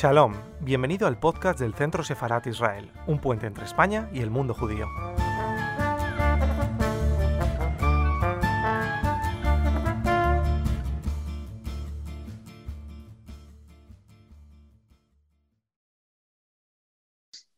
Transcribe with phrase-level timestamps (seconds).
[0.00, 4.54] Shalom, bienvenido al podcast del Centro Sefarat Israel, un puente entre España y el mundo
[4.54, 4.86] judío.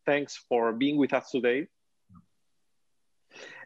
[0.07, 1.69] Thanks for being with us today.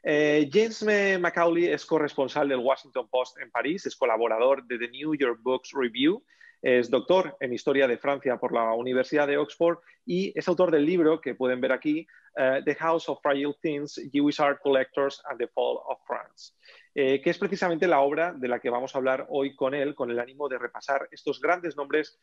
[0.03, 0.85] Eh, James
[1.21, 5.71] Macaulay es corresponsal del Washington Post en París, es colaborador de The New York Books
[5.73, 6.25] Review,
[6.65, 10.87] es doctor en Historia de Francia por la Universidad de Oxford y es autor del
[10.87, 12.07] libro que pueden ver aquí,
[12.39, 16.55] eh, The House of Fragile Things, Jewish Art Collectors and the Fall of France,
[16.95, 19.95] eh, que es precisamente la obra de la que vamos a hablar hoy con él,
[19.95, 22.19] con el ánimo de repasar estos grandes nombres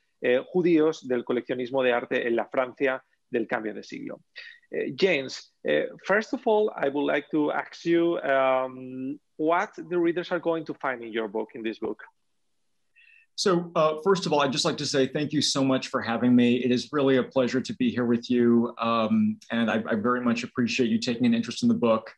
[0.48, 4.22] judíos del coleccionismo de arte en la Francia del cambio de siglo.
[4.96, 5.54] James,
[6.04, 10.66] first of all, I would like to ask you um, what the readers are going
[10.66, 12.02] to find in your book, in this book.
[13.42, 16.00] So, uh, first of all, I'd just like to say thank you so much for
[16.00, 16.58] having me.
[16.58, 18.76] It is really a pleasure to be here with you.
[18.78, 22.14] Um, and I, I, very much appreciate you taking an interest in the book.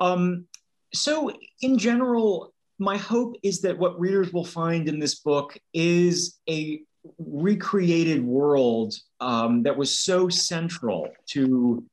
[0.00, 0.46] Um,
[0.92, 1.30] so,
[1.62, 6.80] in general, my hope is that what readers will find in this book is a
[7.20, 11.84] recreated world um, that was so central to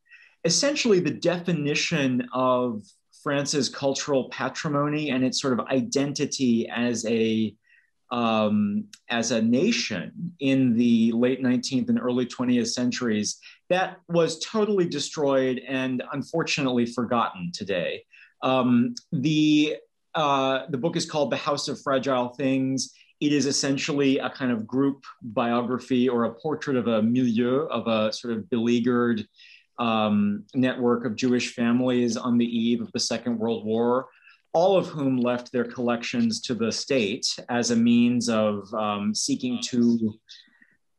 [0.45, 2.81] essentially the definition of
[3.21, 7.53] France's cultural patrimony and its sort of identity as a
[8.13, 14.85] um, as a nation in the late 19th and early 20th centuries that was totally
[14.87, 18.03] destroyed and unfortunately forgotten today.
[18.43, 19.77] Um, the
[20.13, 22.93] uh, the book is called The House of Fragile Things.
[23.19, 27.87] It is essentially a kind of group biography or a portrait of a milieu, of
[27.87, 29.27] a sort of beleaguered
[29.79, 34.09] um, network of Jewish families on the eve of the Second World War,
[34.53, 39.59] all of whom left their collections to the state as a means of um, seeking
[39.63, 40.13] to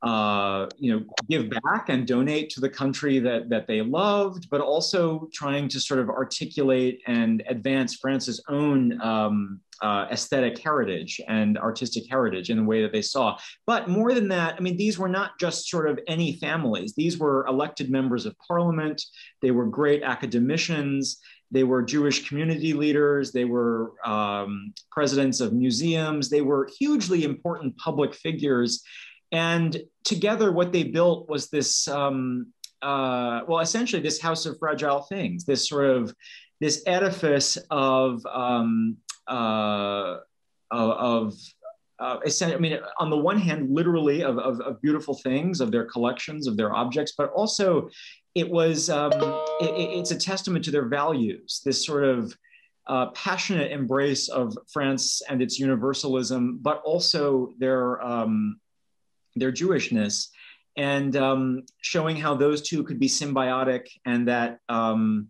[0.04, 4.60] uh, you know, give back and donate to the country that, that they loved, but
[4.60, 11.56] also trying to sort of articulate and advance France's own um, uh, aesthetic heritage and
[11.56, 13.38] artistic heritage in the way that they saw.
[13.66, 16.92] But more than that, I mean, these were not just sort of any families.
[16.94, 19.02] These were elected members of parliament.
[19.40, 21.18] They were great academicians.
[21.54, 23.30] They were Jewish community leaders.
[23.30, 26.28] They were um, presidents of museums.
[26.28, 28.82] They were hugely important public figures.
[29.30, 35.02] And together, what they built was this, um, uh, well, essentially this house of fragile
[35.02, 36.12] things, this sort of
[36.60, 38.96] this edifice of um,
[39.28, 40.16] uh,
[40.72, 41.34] of
[41.98, 45.84] uh, I mean, on the one hand, literally of, of, of, beautiful things, of their
[45.84, 47.88] collections, of their objects, but also
[48.34, 49.12] it was um,
[49.60, 51.62] it, it's a testament to their values.
[51.64, 52.36] This sort of
[52.86, 58.58] uh, passionate embrace of France and its universalism, but also their um,
[59.36, 60.28] their Jewishness,
[60.76, 65.28] and um, showing how those two could be symbiotic, and that um,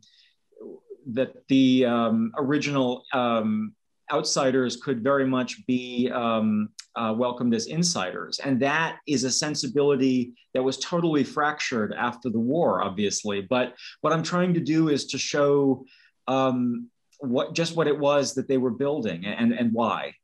[1.09, 3.75] that the um, original um,
[4.13, 10.33] outsiders could very much be um, uh, welcomed as insiders, and that is a sensibility
[10.53, 13.41] that was totally fractured after the war, obviously.
[13.41, 15.85] But what I'm trying to do is to show
[16.29, 16.89] um,
[17.19, 20.15] what just what it was that they were building and and why.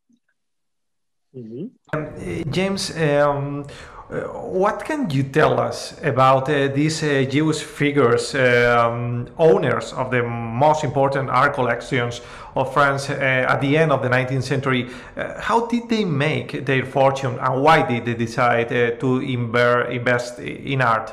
[1.36, 1.66] Mm-hmm.
[1.92, 3.64] Um, James, um,
[4.10, 10.22] what can you tell us about uh, these uh, Jewish figures, um, owners of the
[10.22, 12.20] most important art collections
[12.56, 14.90] of France uh, at the end of the 19th century?
[15.16, 20.40] Uh, how did they make their fortune and why did they decide uh, to invest
[20.40, 21.12] in art?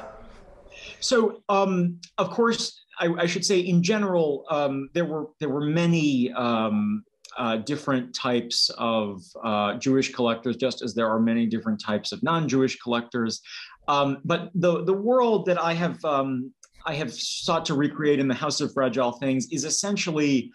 [0.99, 5.61] So, um, of course, I, I, should say in general, um, there were there were
[5.61, 7.03] many um,
[7.37, 12.21] uh, different types of uh, Jewish collectors, just as there are many different types of
[12.23, 13.41] non-Jewish collectors.
[13.87, 16.51] Um, but the the world that I have um,
[16.85, 20.51] I have sought to recreate in the House of Fragile Things is essentially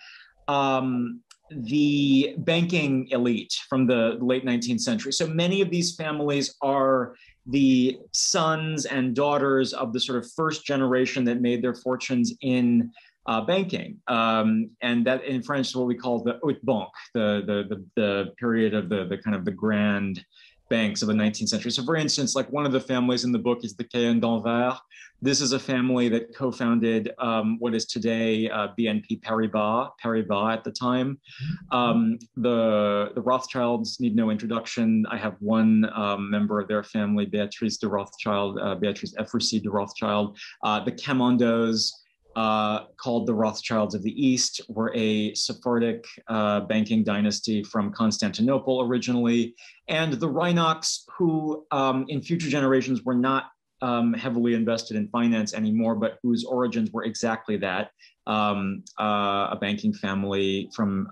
[0.49, 1.21] um,
[1.51, 5.13] the banking elite from the late 19th century.
[5.13, 7.15] So many of these families are
[7.47, 12.91] the sons and daughters of the sort of first generation that made their fortunes in
[13.27, 13.99] uh, banking.
[14.09, 17.85] Um, and that in French is what we call the haute banque, the, the, the,
[17.97, 20.25] the, period of the, the kind of the grand
[20.69, 21.71] banks of the 19th century.
[21.71, 24.79] So for instance, like one of the families in the book is the Cahen d'Anvers.
[25.21, 30.65] This is a family that co-founded um, what is today uh, BNP Paribas, Paribas at
[30.65, 31.21] the time.
[31.71, 35.05] Um, the, the Rothschilds need no introduction.
[35.09, 39.71] I have one um, member of their family, Beatrice de Rothschild, uh, Beatrice Ephrussi de
[39.71, 40.37] Rothschild.
[40.65, 41.93] Uh, the Camondos,
[42.37, 48.83] uh, called the Rothschilds of the East, were a Sephardic uh, banking dynasty from Constantinople
[48.83, 49.55] originally,
[49.89, 53.51] and the Reinachs, who um, in future generations were not
[53.83, 57.91] um, heavily invested in finance anymore, but whose origins were exactly that
[58.27, 61.09] um, uh, a banking family from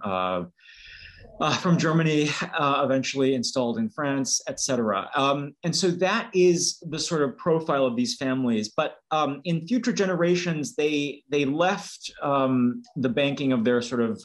[1.41, 5.11] uh, from Germany, uh, eventually installed in France, etc.
[5.15, 8.69] Um, and so that is the sort of profile of these families.
[8.69, 14.23] But um, in future generations, they they left um, the banking of their sort of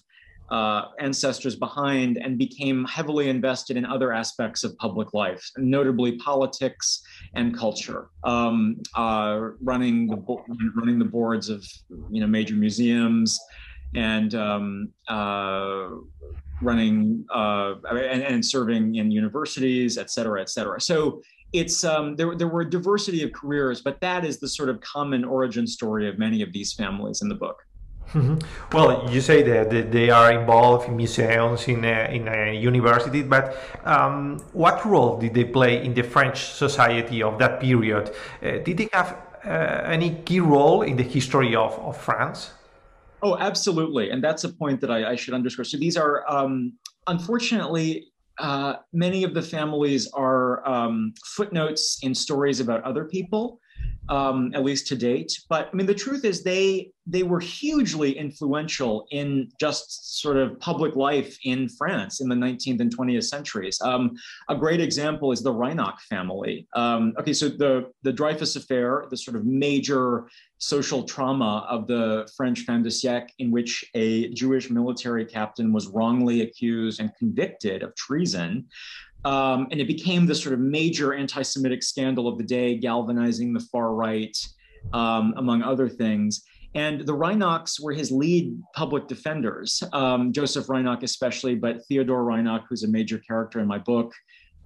[0.52, 7.02] uh, ancestors behind and became heavily invested in other aspects of public life, notably politics
[7.34, 10.18] and culture, um, uh, running the
[10.76, 11.66] running the boards of
[12.12, 13.40] you know major museums
[13.94, 15.90] and um, uh,
[16.62, 20.80] running uh, and, and, serving in universities, et cetera, et cetera.
[20.82, 21.22] So
[21.54, 24.82] it's um, there, there were a diversity of careers, but that is the sort of
[24.82, 27.66] common origin story of many of these families in the book.
[28.14, 28.38] Mm-hmm.
[28.72, 33.58] Well, you say that they are involved in museums, in a, in a university, but
[33.84, 38.14] um, what role did they play in the French society of that period?
[38.42, 39.50] Uh, did they have uh,
[39.86, 42.52] any key role in the history of, of France?
[43.26, 44.12] Oh, absolutely.
[44.12, 45.66] And that's a point that I, I should underscore.
[45.66, 46.74] So these are, um,
[47.08, 53.60] unfortunately, uh, many of the families are um, footnotes in stories about other people
[54.10, 55.32] um, at least to date.
[55.50, 60.60] But I mean, the truth is, they they were hugely influential in just sort of
[60.60, 63.80] public life in France in the 19th and 20th centuries.
[63.82, 64.16] Um,
[64.50, 66.68] a great example is the Reinach family.
[66.76, 72.30] Um, okay, so the the Dreyfus affair, the sort of major social trauma of the
[72.36, 77.84] French fin de siècle, in which a Jewish military captain was wrongly accused and convicted
[77.84, 78.66] of treason.
[79.26, 83.54] Um, and it became the sort of major anti Semitic scandal of the day, galvanizing
[83.54, 84.38] the far right,
[84.94, 86.44] um, among other things.
[86.76, 92.66] And the Reinachs were his lead public defenders, um, Joseph Reinach especially, but Theodore Reinach,
[92.70, 94.14] who's a major character in my book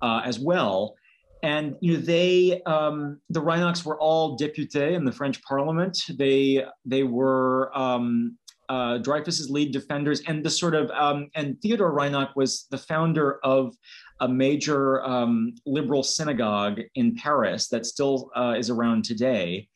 [0.01, 0.95] uh, as well.
[1.41, 5.97] And you know, they, um, the Reinachs were all députés in the French Parliament.
[6.18, 8.38] They they were um,
[8.68, 13.39] uh, Dreyfus's lead defenders, and the sort of um, and Theodore Reinach was the founder
[13.44, 13.74] of
[14.19, 19.68] a major um, liberal synagogue in Paris that still uh, is around today.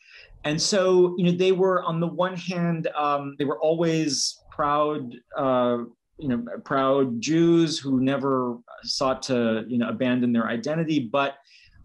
[0.45, 5.15] And so, you know, they were on the one hand, um, they were always proud,
[5.37, 5.77] uh,
[6.17, 11.35] you know, proud Jews who never sought to, you know, abandon their identity, but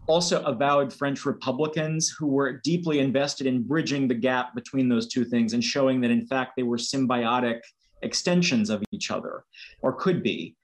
[0.07, 5.23] also avowed French Republicans who were deeply invested in bridging the gap between those two
[5.23, 7.59] things and showing that, in fact, they were symbiotic
[8.01, 9.43] extensions of each other,
[9.81, 10.55] or could be.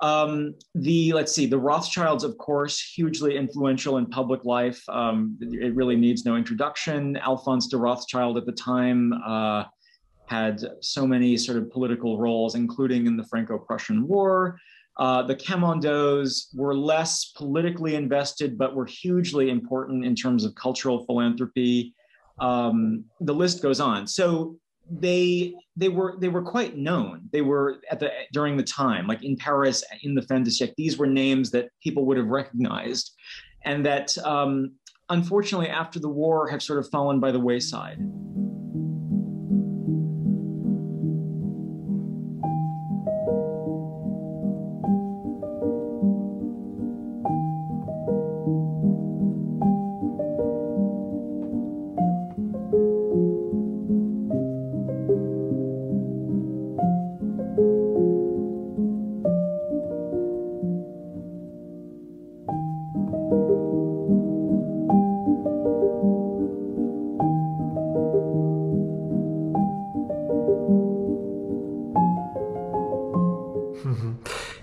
[0.00, 4.82] Um, the let's see, the Rothschilds, of course, hugely influential in public life.
[4.88, 7.16] Um, it really needs no introduction.
[7.18, 9.64] Alphonse de Rothschild at the time uh,
[10.26, 14.58] had so many sort of political roles, including in the Franco-Prussian War.
[14.96, 21.04] Uh, the Camondos were less politically invested, but were hugely important in terms of cultural
[21.04, 21.94] philanthropy.
[22.38, 24.06] Um, the list goes on.
[24.06, 24.56] So
[24.90, 27.28] they they were they were quite known.
[27.32, 30.74] They were at the during the time, like in Paris in the fin de siècle,
[30.76, 33.12] these were names that people would have recognized,
[33.64, 34.72] and that um,
[35.08, 37.98] unfortunately after the war have sort of fallen by the wayside.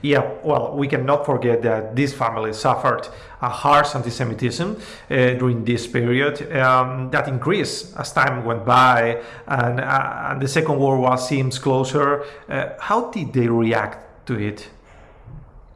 [0.01, 3.07] Yeah, well, we cannot forget that this family suffered
[3.41, 9.79] a harsh anti-Semitism uh, during this period um, that increased as time went by, and,
[9.79, 12.25] uh, and the Second World War seems closer.
[12.49, 14.69] Uh, how did they react to it?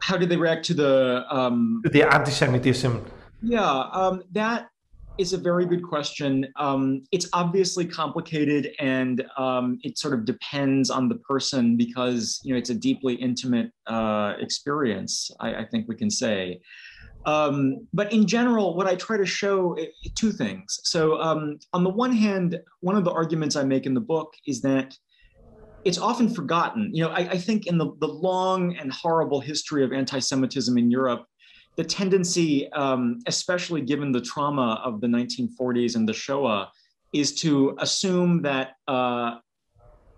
[0.00, 1.82] How did they react to the um...
[1.84, 3.04] the anti-Semitism?
[3.42, 4.70] Yeah, um, that
[5.18, 6.46] is a very good question.
[6.56, 12.52] Um, it's obviously complicated and um, it sort of depends on the person because you
[12.52, 15.30] know it's a deeply intimate uh, experience.
[15.40, 16.60] I, I, think we can say.
[17.24, 19.76] Um, but in general, what I try to show
[20.14, 20.78] two things.
[20.84, 24.32] So um, on the one hand, one of the arguments I make in the book
[24.46, 24.96] is that
[25.84, 26.90] it's often forgotten.
[26.92, 30.90] You know, I, I think in the, the long and horrible history of anti-Semitism in
[30.90, 31.26] Europe,
[31.76, 36.70] the tendency, um, especially given the trauma of the 1940s and the Shoah,
[37.12, 39.36] is to assume that uh,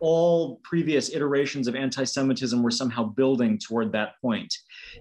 [0.01, 4.55] all previous iterations of anti Semitism were somehow building toward that point.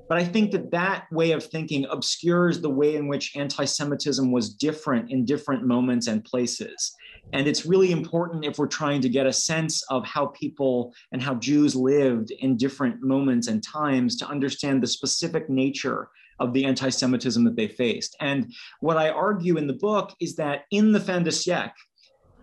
[0.10, 4.32] But I think that that way of thinking obscures the way in which anti Semitism
[4.32, 6.94] was different in different moments and places.
[7.34, 11.22] And it's really important if we're trying to get a sense of how people and
[11.22, 16.10] how Jews lived in different moments and times to understand the specific nature
[16.40, 18.16] of the anti Semitism that they faced.
[18.20, 21.72] And what I argue in the book is that in the fin de siècle,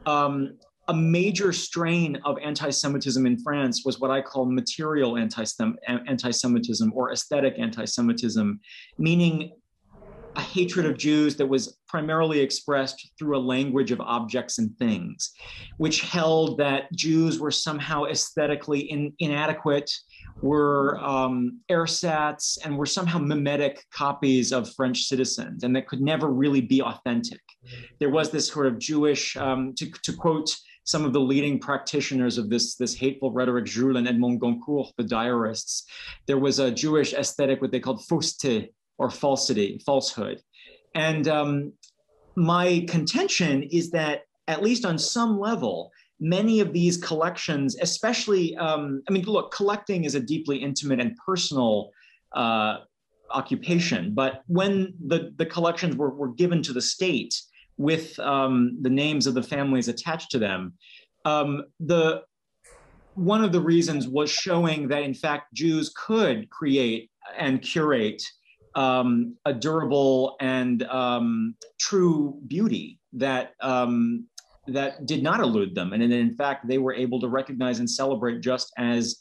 [0.06, 0.58] um,
[0.88, 5.44] a major strain of anti Semitism in France was what I call material anti
[6.30, 8.60] Semitism or aesthetic anti Semitism,
[8.98, 9.52] meaning
[10.36, 15.32] a hatred of Jews that was primarily expressed through a language of objects and things,
[15.76, 19.90] which held that Jews were somehow aesthetically in, inadequate,
[20.42, 26.28] were um, ersatz, and were somehow mimetic copies of French citizens, and that could never
[26.28, 27.40] really be authentic.
[28.00, 32.36] There was this sort of Jewish, um, to, to quote some of the leading practitioners
[32.36, 35.86] of this, this hateful rhetoric, Jules and Edmond Goncourt, the diarists,
[36.26, 40.40] there was a Jewish aesthetic, what they called fausseté, or falsity, falsehood.
[40.94, 41.72] And um,
[42.36, 49.02] my contention is that, at least on some level, many of these collections, especially, um,
[49.08, 51.90] I mean, look, collecting is a deeply intimate and personal
[52.32, 52.78] uh,
[53.30, 57.34] occupation, but when the, the collections were, were given to the state,
[57.76, 60.74] with um, the names of the families attached to them.
[61.24, 62.22] Um, the
[63.14, 68.22] one of the reasons was showing that in fact Jews could create and curate
[68.74, 74.26] um, a durable and um, true beauty that um,
[74.66, 78.40] that did not elude them, and in fact they were able to recognize and celebrate
[78.40, 79.16] just as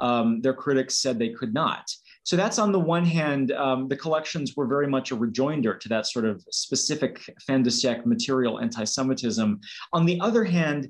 [0.00, 1.84] um, their critics said they could not.
[2.24, 5.88] So that's on the one hand, um, the collections were very much a rejoinder to
[5.90, 9.60] that sort of specific fin de siècle material anti-Semitism.
[9.92, 10.88] On the other hand,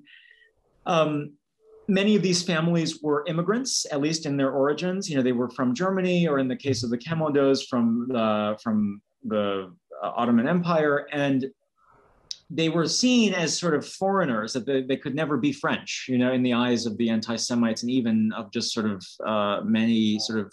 [0.87, 1.33] um,
[1.89, 5.09] many of these families were immigrants, at least in their origins.
[5.09, 8.59] You know, they were from Germany, or in the case of the Camondos, from the
[8.63, 11.47] from the uh, Ottoman Empire, and
[12.49, 16.17] they were seen as sort of foreigners that they, they, could never be French, you
[16.17, 20.19] know, in the eyes of the anti-Semites and even of just sort of uh, many
[20.21, 20.53] sort of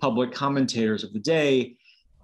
[0.00, 1.76] public commentators of the day.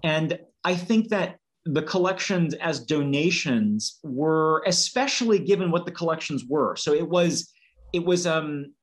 [0.03, 6.75] And I think that the collections as donations were especially given what the collections were.
[6.75, 7.53] So it was
[7.93, 8.73] it was um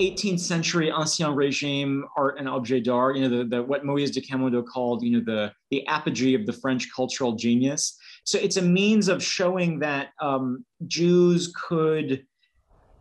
[0.00, 4.20] 18th century ancien regime art and objet d'art, you know, the, the what Moïse de
[4.20, 7.96] Camondo called, you know, the the apogee of the French cultural genius.
[8.24, 12.24] So it's a means of showing that um, Jews could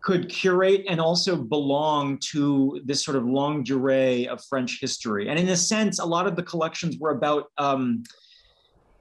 [0.02, 5.30] could curate and also belong to this sort of longue durée of French history.
[5.30, 8.04] And in a sense, a lot of the collections were about um,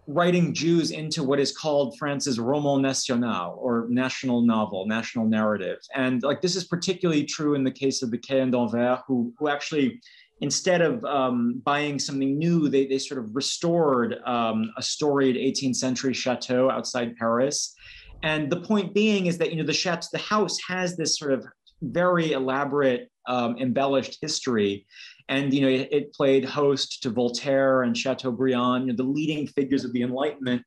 [0.08, 5.78] writing Jews into what is called France's roman national or national novel, national narrative.
[5.94, 9.48] And like this is particularly true in the case of the Cahen d'Anvers, who, who
[9.48, 10.00] actually,
[10.40, 15.76] instead of um, buying something new, they, they sort of restored um, a storied 18th
[15.76, 17.74] century chateau outside Paris
[18.22, 21.32] and the point being is that you know the Chateau, the house has this sort
[21.32, 21.46] of
[21.82, 24.86] very elaborate, um, embellished history,
[25.28, 29.46] and you know it, it, played host to Voltaire and Chateaubriand, you know, the leading
[29.46, 30.62] figures of the Enlightenment,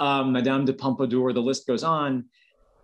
[0.00, 1.32] um, Madame de Pompadour.
[1.32, 2.24] The list goes on.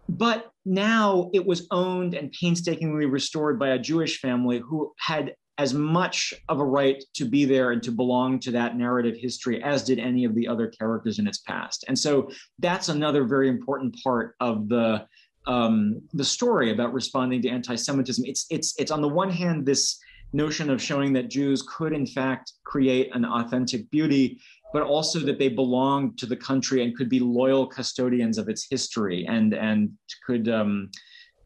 [0.09, 5.75] But now it was owned and painstakingly restored by a Jewish family who had as
[5.75, 9.85] much of a right to be there and to belong to that narrative history as
[9.85, 11.85] did any of the other characters in its past.
[11.89, 15.07] And so that's another very important part of the
[15.47, 18.25] um, the story about responding to anti-Semitism.
[18.27, 19.99] It's it's it's on the one hand this
[20.33, 24.41] notion of showing that Jews could in fact create an authentic beauty,
[24.73, 28.67] but also that they belonged to the country and could be loyal custodians of its
[28.69, 29.91] history and and
[30.27, 30.91] could um,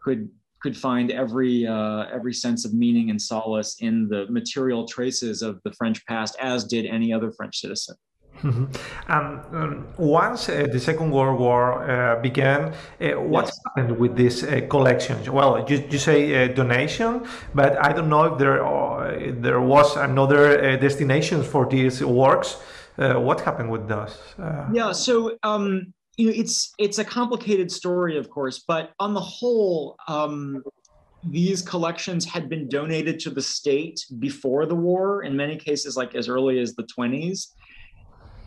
[0.02, 0.28] could
[0.62, 5.60] could find every uh, every sense of meaning and solace in the material traces of
[5.64, 7.96] the French past, as did any other French citizen.
[8.42, 9.12] Mm-hmm.
[9.12, 13.60] Um, um, once uh, the Second World War uh, began, uh, what yes.
[13.64, 15.28] happened with these uh, collections?
[15.30, 19.96] Well, you, you say uh, donation, but I don't know if there uh, there was
[19.96, 22.58] another destination for these works.
[22.96, 24.16] what happened with those?
[24.72, 29.20] yeah, so um, you know, it's it's a complicated story, of course, but on the
[29.20, 30.62] whole, um,
[31.22, 35.24] these collections had been donated to the state before the war.
[35.24, 37.52] In many cases, like as early as the twenties,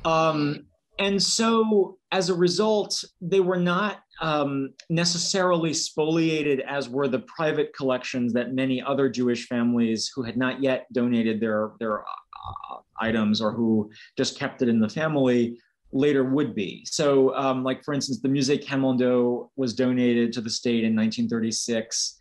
[0.05, 0.65] um,
[0.99, 7.73] and so as a result, they were not um, necessarily spoliated as were the private
[7.73, 13.41] collections that many other Jewish families who had not yet donated their their uh, items
[13.41, 15.57] or who just kept it in the family
[15.91, 16.85] later would be.
[16.85, 22.17] So, um, like for instance, the Musée Camondo was donated to the state in 1936.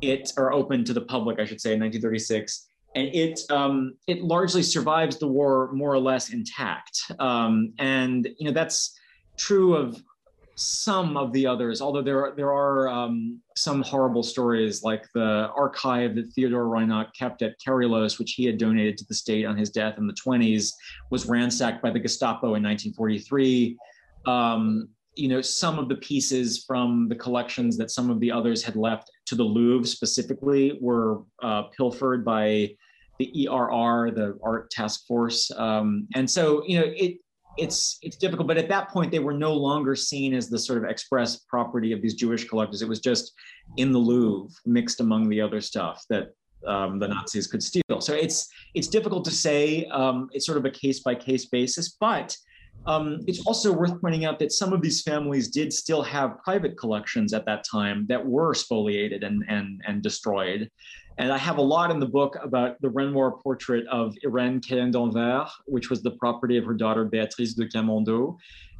[0.00, 2.67] It or opened to the public, I should say, in 1936
[2.98, 7.00] and it um, it largely survives the war more or less intact.
[7.18, 8.98] Um, and you know that's
[9.36, 10.02] true of
[10.56, 15.48] some of the others, although there are, there are um, some horrible stories like the
[15.56, 19.56] archive that Theodore Reinach kept at Kérylos, which he had donated to the state on
[19.56, 20.72] his death in the 20s,
[21.10, 23.76] was ransacked by the Gestapo in 1943.
[24.26, 28.64] Um, you know, some of the pieces from the collections that some of the others
[28.64, 32.70] had left to the Louvre specifically were uh, pilfered by
[33.18, 35.50] the ERR, the Art Task Force.
[35.56, 37.18] Um, and so, you know, it
[37.58, 40.78] it's it's difficult but at that point they were no longer seen as the sort
[40.78, 43.32] of express property of these jewish collectors it was just
[43.76, 46.28] in the louvre mixed among the other stuff that
[46.66, 50.64] um, the nazis could steal so it's it's difficult to say um, it's sort of
[50.64, 52.36] a case by case basis but
[52.86, 56.78] um, it's also worth pointing out that some of these families did still have private
[56.78, 60.70] collections at that time that were spoliated and, and, and destroyed.
[61.18, 64.92] And I have a lot in the book about the Renoir portrait of Irène Cahen
[64.92, 68.36] d'Anvers, which was the property of her daughter Béatrice de Camondo.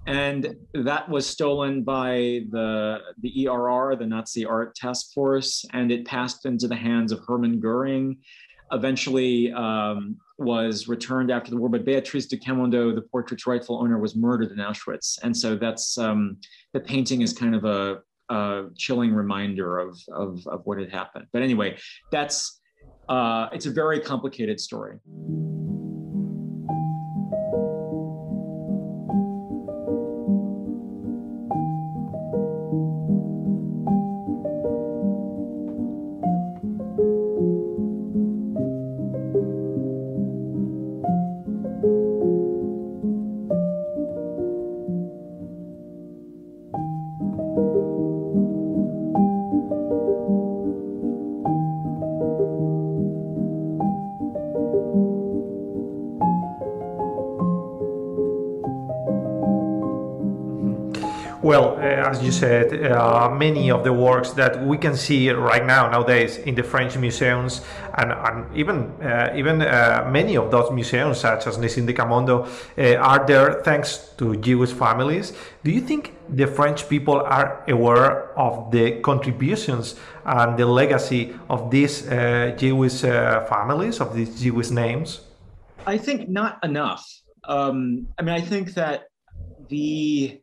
[0.06, 6.06] And that was stolen by the, the ERR, the Nazi Art Task Force, and it
[6.06, 8.18] passed into the hands of Hermann Goering.
[8.70, 13.98] Eventually, um, was returned after the war, but Beatrice de Camondo, the portrait's rightful owner,
[13.98, 15.18] was murdered in Auschwitz.
[15.22, 16.36] And so that's um,
[16.72, 21.26] the painting is kind of a, a chilling reminder of, of, of, what had happened.
[21.32, 21.78] But anyway,
[22.10, 22.60] that's
[23.08, 24.98] uh, it's a very complicated story.
[62.08, 66.38] As you said, uh, many of the works that we can see right now nowadays
[66.38, 67.60] in the French museums,
[67.96, 72.46] and, and even uh, even uh, many of those museums, such as Nissim de Camondo,
[72.46, 75.32] uh, are there thanks to Jewish families.
[75.64, 81.70] Do you think the French people are aware of the contributions and the legacy of
[81.70, 85.20] these uh, Jewish families, of these Jewish names?
[85.86, 87.04] I think not enough.
[87.44, 89.04] Um, I mean, I think that
[89.68, 90.40] the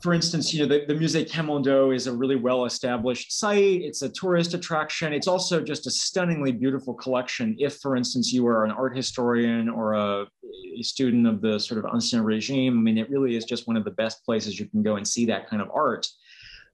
[0.00, 3.82] for instance, you know, the, the Musée Camondo is a really well-established site.
[3.82, 5.12] It's a tourist attraction.
[5.12, 7.56] It's also just a stunningly beautiful collection.
[7.58, 10.26] If, for instance, you are an art historian or a,
[10.78, 13.76] a student of the sort of ancien regime, I mean, it really is just one
[13.76, 16.06] of the best places you can go and see that kind of art.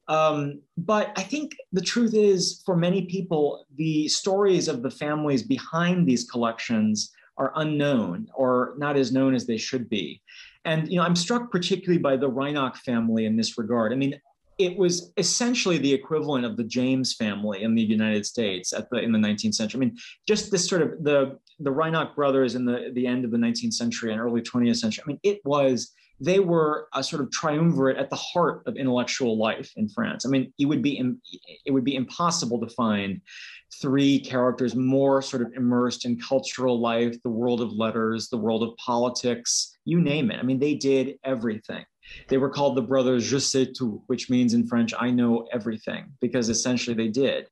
[0.07, 5.43] Um, but I think the truth is, for many people, the stories of the families
[5.43, 10.21] behind these collections are unknown or not as known as they should be.
[10.65, 13.93] And you know, I'm struck particularly by the Reinach family in this regard.
[13.93, 14.21] I mean,
[14.59, 18.99] it was essentially the equivalent of the James family in the United States at the
[18.99, 19.79] in the 19th century.
[19.79, 19.97] I mean,
[20.29, 23.75] just this sort of the the Reinach brothers in the the end of the 19th
[23.75, 25.03] century and early 20th century.
[25.07, 29.37] I mean, it was they were a sort of triumvirate at the heart of intellectual
[29.37, 30.25] life in France.
[30.25, 31.03] I mean, it would be
[31.65, 33.21] it would be impossible to find
[33.81, 38.63] three characters more sort of immersed in cultural life, the world of letters, the world
[38.63, 40.39] of politics, you name it.
[40.39, 41.85] I mean, they did everything.
[42.29, 46.13] They were called the brothers Je sais tout, which means in French, I know everything,
[46.21, 47.49] because essentially they did.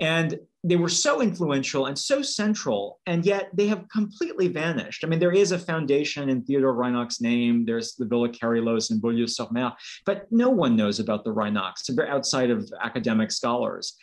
[0.00, 5.04] And they were so influential and so central, and yet they have completely vanished.
[5.04, 7.64] I mean, there is a foundation in Theodore Reinach's name.
[7.64, 9.72] There's the Villa Kérylos in Beaulieu-sur-Mer,
[10.06, 13.94] but no one knows about the Reinachs outside of academic scholars.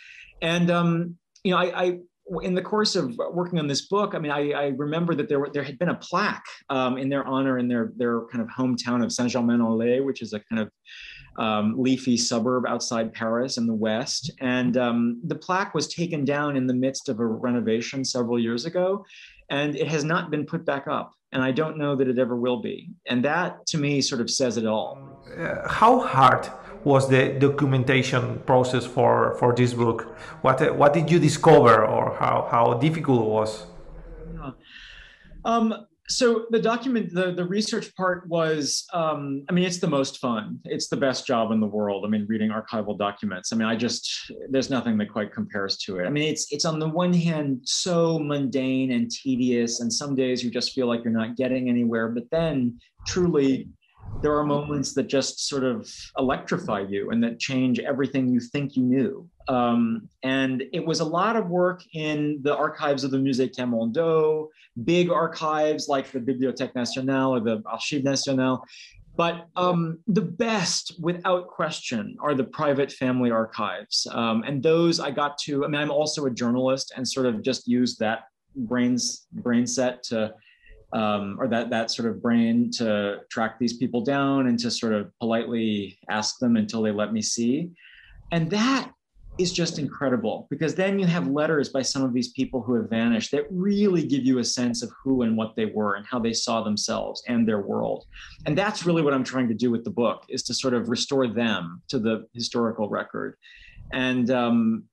[0.42, 2.00] And um, you know, I, I
[2.44, 5.40] in the course of working on this book, I mean, I, I remember that there
[5.40, 8.48] were, there had been a plaque um, in their honor in their their kind of
[8.48, 10.72] hometown of Saint-Germain-en-Laye, which is a kind of
[11.38, 14.32] um, leafy suburb outside Paris in the west.
[14.40, 18.66] And um, the plaque was taken down in the midst of a renovation several years
[18.66, 19.06] ago,
[19.50, 21.14] and it has not been put back up.
[21.34, 22.90] And I don't know that it ever will be.
[23.08, 25.24] And that, to me, sort of says it all.
[25.38, 26.50] Uh, how hard
[26.84, 30.16] was the documentation process for for this book?
[30.42, 33.66] What what did you discover, or how how difficult it was?
[35.44, 40.18] Um, so the document, the, the research part was, um, I mean, it's the most
[40.18, 40.60] fun.
[40.66, 42.04] It's the best job in the world.
[42.06, 43.54] I mean, reading archival documents.
[43.54, 44.10] I mean, I just,
[44.50, 46.06] there's nothing that quite compares to it.
[46.06, 49.80] I mean, it's, it's on the one hand, so mundane and tedious.
[49.80, 53.70] And some days you just feel like you're not getting anywhere, but then truly
[54.22, 58.76] there are moments that just sort of electrify you and that change everything you think
[58.76, 59.30] you knew.
[59.48, 64.48] Um, and it was a lot of work in the archives of the Musée Camondo,
[64.84, 68.60] big archives like the Bibliothèque Nationale or the Archives Nationales.
[69.18, 74.08] But um, the best, without question, are the private family archives.
[74.12, 77.42] Um, and those I got to, I mean, I'm also a journalist and sort of
[77.42, 78.24] just used that
[78.56, 80.34] brains brain set to
[80.94, 84.94] um, or that that sort of brain to track these people down and to sort
[84.94, 87.72] of politely ask them until they let me see.
[88.32, 88.92] And that
[89.38, 92.90] is just incredible because then you have letters by some of these people who have
[92.90, 96.20] vanished that really give you a sense of who and what they were and how
[96.20, 98.06] they saw themselves and their world.
[98.46, 100.90] And that's really what i'm trying to do with the book is to sort of
[100.90, 103.38] restore them to the historical record.
[103.94, 104.84] And um,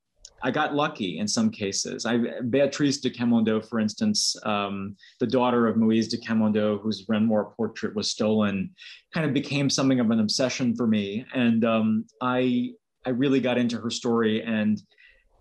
[0.42, 2.06] I got lucky in some cases.
[2.06, 7.52] I, Beatrice de Camondo, for instance, um, the daughter of Moise de Camondo, whose Renoir
[7.56, 8.70] portrait was stolen,
[9.12, 11.26] kind of became something of an obsession for me.
[11.34, 12.70] And um, I,
[13.04, 14.80] I really got into her story and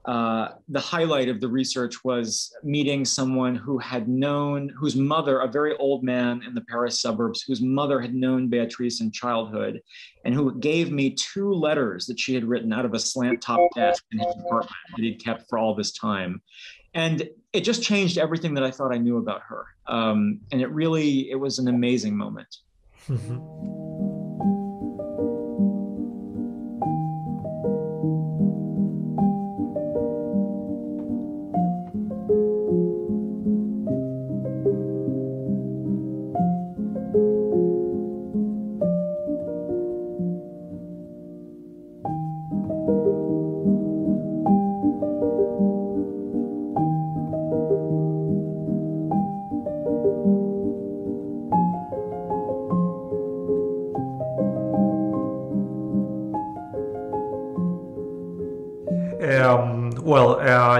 [0.07, 5.51] uh, the highlight of the research was meeting someone who had known, whose mother, a
[5.51, 9.81] very old man in the Paris suburbs, whose mother had known Beatrice in childhood,
[10.23, 13.59] and who gave me two letters that she had written out of a slant top
[13.75, 16.41] desk in his apartment that he'd kept for all this time.
[16.93, 19.65] And it just changed everything that I thought I knew about her.
[19.87, 22.55] Um, and it really, it was an amazing moment.
[23.09, 23.76] Mm-hmm.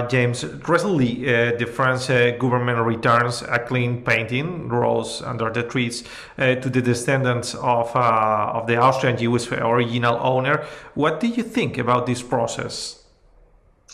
[0.08, 6.04] James, recently uh, the French uh, government returns a Klimt painting, Rose Under the Trees,
[6.38, 10.64] uh, to the descendants of, uh, of the Austrian Jewish original owner.
[10.94, 13.04] What do you think about this process?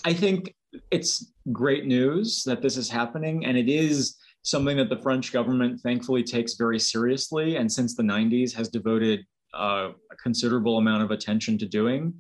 [0.05, 0.55] I think
[0.91, 5.81] it's great news that this is happening, and it is something that the French government
[5.81, 9.25] thankfully takes very seriously, and since the 90s has devoted
[9.55, 12.15] uh, a considerable amount of attention to doing.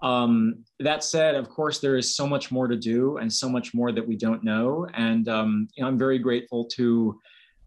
[0.00, 3.74] Um, that said, of course, there is so much more to do and so much
[3.74, 4.86] more that we don't know.
[4.94, 7.18] And um, you know, I'm very grateful to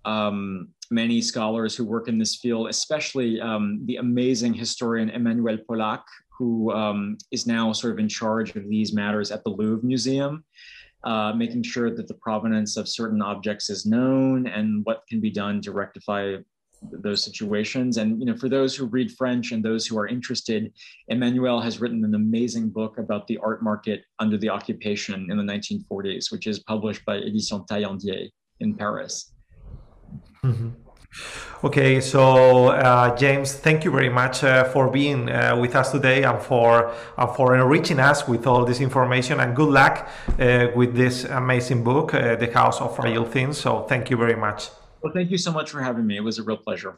[0.05, 6.03] um, many scholars who work in this field, especially um, the amazing historian Emmanuelle Polack,
[6.37, 10.43] who um, is now sort of in charge of these matters at the Louvre Museum.
[11.03, 15.31] Uh, making sure that the provenance of certain objects is known and what can be
[15.31, 16.35] done to rectify
[16.81, 17.97] those situations.
[17.97, 20.73] And you know, for those who read French and those who are interested,
[21.11, 25.43] Emmanuelle has written an amazing book about the art market under the occupation in the
[25.43, 29.33] 1940s, which is published by Édition Tallandier in Paris.
[30.43, 30.69] Mm-hmm.
[31.63, 36.23] Okay, so uh, James, thank you very much uh, for being uh, with us today
[36.23, 36.91] and for
[37.35, 39.39] for enriching us with all this information.
[39.39, 40.07] And good luck
[40.39, 43.59] uh, with this amazing book, uh, The House of Fragile Things.
[43.59, 44.69] So thank you very much.
[45.01, 46.17] Well, thank you so much for having me.
[46.17, 46.97] It was a real pleasure.